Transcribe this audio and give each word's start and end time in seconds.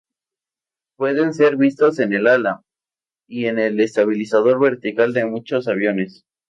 Pueden 0.97 1.35
ser 1.35 1.57
vistos 1.57 1.99
en 1.99 2.11
el 2.13 2.25
ala 2.25 2.63
y 3.29 3.45
en 3.45 3.59
el 3.59 3.79
estabilizador 3.79 4.59
vertical 4.59 5.13
de 5.13 5.27
muchos 5.27 5.67
aviones. 5.67 6.25